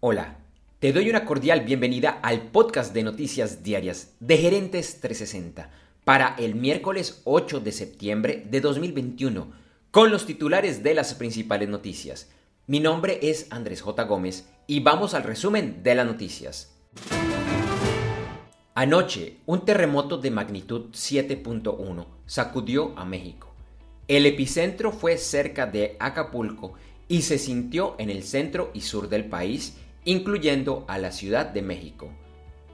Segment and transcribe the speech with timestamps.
[0.00, 0.36] Hola,
[0.78, 5.70] te doy una cordial bienvenida al podcast de noticias diarias de Gerentes 360
[6.04, 9.50] para el miércoles 8 de septiembre de 2021
[9.90, 12.30] con los titulares de las principales noticias.
[12.68, 14.04] Mi nombre es Andrés J.
[14.04, 16.76] Gómez y vamos al resumen de las noticias.
[18.76, 23.52] Anoche, un terremoto de magnitud 7.1 sacudió a México.
[24.06, 26.74] El epicentro fue cerca de Acapulco
[27.08, 29.74] y se sintió en el centro y sur del país
[30.04, 32.10] incluyendo a la Ciudad de México.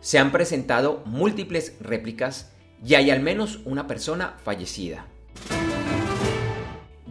[0.00, 2.52] Se han presentado múltiples réplicas
[2.84, 5.06] y hay al menos una persona fallecida.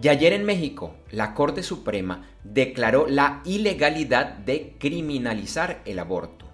[0.02, 6.46] Y ayer en México, la Corte Suprema declaró la ilegalidad de criminalizar el aborto.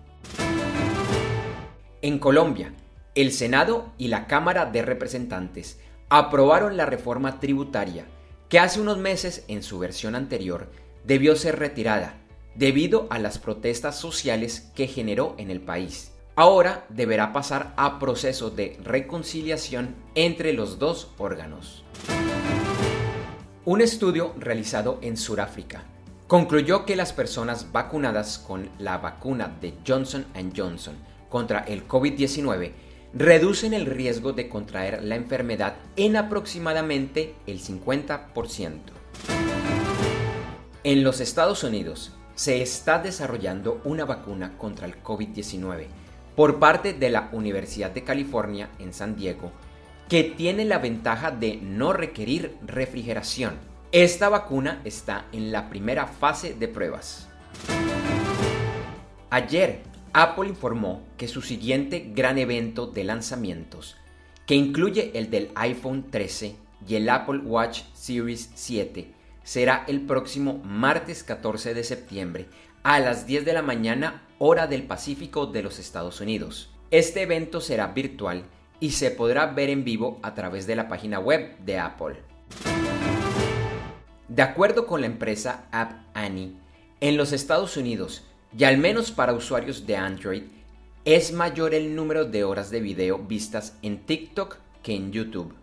[2.01, 2.73] En Colombia,
[3.15, 5.79] el Senado y la Cámara de Representantes
[6.09, 8.05] aprobaron la reforma tributaria
[8.49, 10.71] que hace unos meses en su versión anterior
[11.03, 12.18] debió ser retirada
[12.55, 16.11] debido a las protestas sociales que generó en el país.
[16.35, 21.83] Ahora deberá pasar a proceso de reconciliación entre los dos órganos.
[23.65, 25.83] Un estudio realizado en Sudáfrica
[26.27, 30.95] concluyó que las personas vacunadas con la vacuna de Johnson⁇ Johnson
[31.29, 32.71] contra el COVID-19
[33.13, 38.79] reducen el riesgo de contraer la enfermedad en aproximadamente el 50%.
[40.83, 45.87] En los Estados Unidos, se está desarrollando una vacuna contra el COVID-19
[46.37, 49.51] por parte de la Universidad de California en San Diego,
[50.07, 53.55] que tiene la ventaja de no requerir refrigeración.
[53.91, 57.27] Esta vacuna está en la primera fase de pruebas.
[59.29, 59.81] Ayer,
[60.13, 63.97] Apple informó que su siguiente gran evento de lanzamientos,
[64.45, 66.55] que incluye el del iPhone 13
[66.87, 69.18] y el Apple Watch Series 7,
[69.49, 72.45] será el próximo martes 14 de septiembre
[72.83, 76.69] a las 10 de la mañana hora del Pacífico de los Estados Unidos.
[76.91, 78.43] Este evento será virtual
[78.79, 82.17] y se podrá ver en vivo a través de la página web de Apple.
[84.27, 86.55] De acuerdo con la empresa App Annie,
[87.01, 90.43] en los Estados Unidos, y al menos para usuarios de Android,
[91.05, 95.55] es mayor el número de horas de video vistas en TikTok que en YouTube.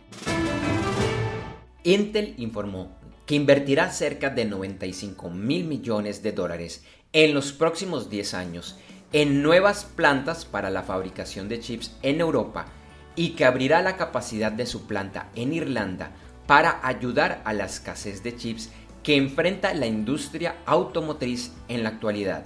[1.87, 2.96] Intel informó
[3.27, 6.83] que invertirá cerca de 95 mil millones de dólares
[7.13, 8.79] en los próximos 10 años
[9.13, 12.67] en nuevas plantas para la fabricación de chips en Europa
[13.15, 16.11] y que abrirá la capacidad de su planta en Irlanda
[16.47, 18.69] para ayudar a la escasez de chips
[19.03, 22.45] que enfrenta la industria automotriz en la actualidad.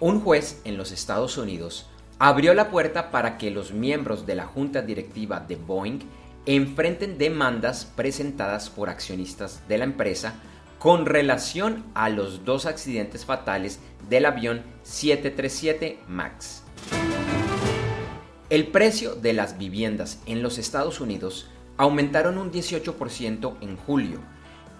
[0.00, 1.86] Un juez en los Estados Unidos
[2.18, 6.00] abrió la puerta para que los miembros de la junta directiva de Boeing
[6.46, 10.34] enfrenten demandas presentadas por accionistas de la empresa
[10.78, 16.62] con relación a los dos accidentes fatales del avión 737 MAX.
[18.50, 24.18] El precio de las viviendas en los Estados Unidos aumentaron un 18% en julio,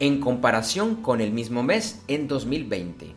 [0.01, 3.15] en comparación con el mismo mes en 2020.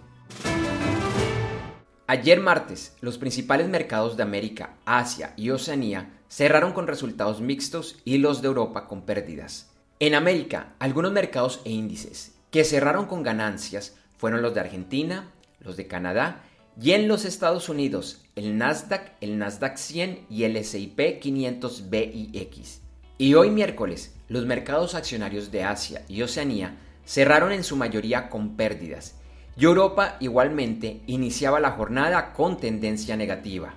[2.08, 8.20] Ayer martes, los principales mercados de América, Asia y Oceanía cerraron con resultados mixtos y
[8.20, 9.72] los de Europa con pérdidas.
[10.00, 15.78] En América, algunos mercados e índices que cerraron con ganancias fueron los de Argentina, los
[15.78, 16.44] de Canadá
[16.80, 22.82] y en los Estados Unidos el Nasdaq, el Nasdaq 100 y el S&P 500 BIX.
[23.18, 28.56] Y hoy miércoles, los mercados accionarios de Asia y Oceanía cerraron en su mayoría con
[28.56, 29.16] pérdidas
[29.58, 33.76] y Europa igualmente iniciaba la jornada con tendencia negativa.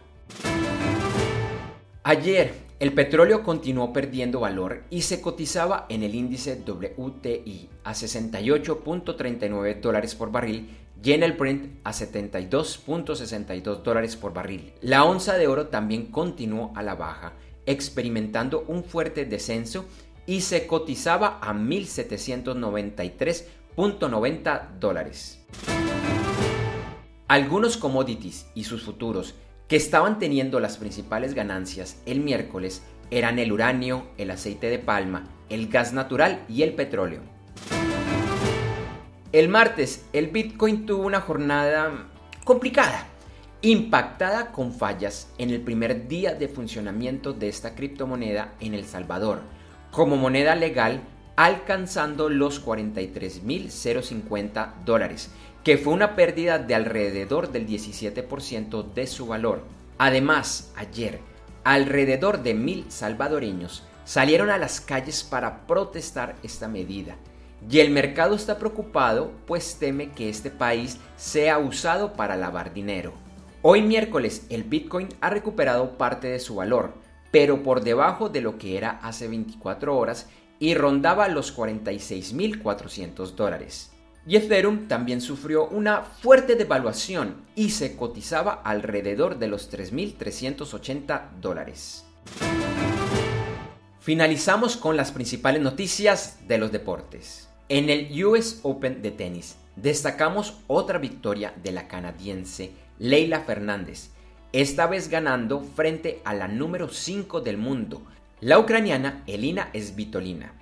[2.03, 9.81] Ayer, el petróleo continuó perdiendo valor y se cotizaba en el índice WTI a 68.39
[9.81, 14.73] dólares por barril y en el Brent a 72.62 dólares por barril.
[14.81, 17.33] La onza de oro también continuó a la baja,
[17.67, 19.85] experimentando un fuerte descenso
[20.27, 21.53] y se cotizaba a
[23.79, 25.47] 1.793.90 dólares.
[27.29, 29.37] Algunos commodities y sus futuros
[29.69, 32.83] que estaban teniendo las principales ganancias el miércoles
[33.13, 37.21] eran el uranio, el aceite de palma, el gas natural y el petróleo.
[39.31, 42.09] El martes, el Bitcoin tuvo una jornada
[42.45, 43.07] complicada,
[43.63, 49.43] impactada con fallas en el primer día de funcionamiento de esta criptomoneda en El Salvador,
[49.93, 51.03] como moneda legal
[51.39, 55.31] alcanzando los 43.050 dólares,
[55.63, 59.63] que fue una pérdida de alrededor del 17% de su valor.
[59.99, 61.21] Además, ayer,
[61.63, 67.15] alrededor de mil salvadoreños salieron a las calles para protestar esta medida
[67.71, 73.13] y el mercado está preocupado pues teme que este país sea usado para lavar dinero.
[73.63, 76.95] Hoy miércoles el Bitcoin ha recuperado parte de su valor,
[77.31, 83.91] pero por debajo de lo que era hace 24 horas y rondaba los 46.400 dólares.
[84.27, 92.05] Y Ethereum también sufrió una fuerte devaluación y se cotizaba alrededor de los 3.380 dólares.
[94.01, 97.49] Finalizamos con las principales noticias de los deportes.
[97.69, 104.11] En el US Open de tenis destacamos otra victoria de la canadiense Leila Fernández,
[104.53, 108.03] esta vez ganando frente a la número 5 del mundo,
[108.41, 110.53] la ucraniana Elina Svitolina.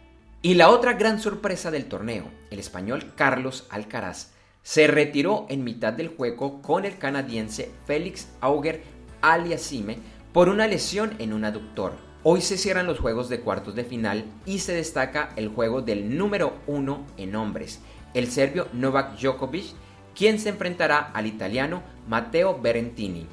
[0.41, 4.33] Y la otra gran sorpresa del torneo, el español Carlos Alcaraz,
[4.63, 8.83] se retiró en mitad del juego con el canadiense Félix Auger
[9.21, 9.99] Aliassime
[10.33, 11.93] por una lesión en un aductor.
[12.23, 16.17] Hoy se cierran los juegos de cuartos de final y se destaca el juego del
[16.17, 17.81] número 1 en hombres,
[18.15, 19.67] el serbio Novak Djokovic,
[20.15, 23.27] quien se enfrentará al italiano Matteo Berentini.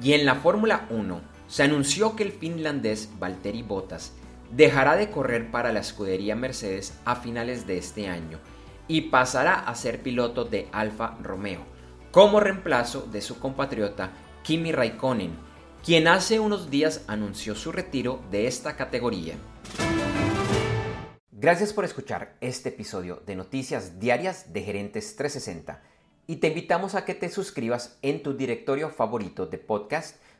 [0.00, 4.12] Y en la Fórmula 1 se anunció que el finlandés Valtteri Bottas
[4.50, 8.38] dejará de correr para la escudería Mercedes a finales de este año
[8.88, 11.60] y pasará a ser piloto de Alfa Romeo,
[12.10, 14.12] como reemplazo de su compatriota
[14.42, 15.36] Kimi Raikkonen,
[15.84, 19.34] quien hace unos días anunció su retiro de esta categoría.
[21.32, 25.82] Gracias por escuchar este episodio de Noticias Diarias de Gerentes 360
[26.26, 30.16] y te invitamos a que te suscribas en tu directorio favorito de podcast